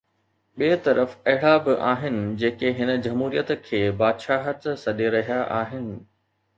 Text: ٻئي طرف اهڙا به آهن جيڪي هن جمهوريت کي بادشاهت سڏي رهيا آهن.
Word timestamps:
ٻئي 0.61 0.77
طرف 0.85 1.11
اهڙا 1.33 1.51
به 1.67 1.75
آهن 1.91 2.17
جيڪي 2.45 2.73
هن 2.81 2.91
جمهوريت 3.07 3.55
کي 3.69 3.85
بادشاهت 4.03 4.71
سڏي 4.89 5.15
رهيا 5.19 5.41
آهن. 5.65 5.91